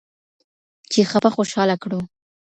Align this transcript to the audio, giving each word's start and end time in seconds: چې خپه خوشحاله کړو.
چې 0.91 0.99
خپه 1.11 1.29
خوشحاله 1.35 1.75
کړو. 1.83 1.99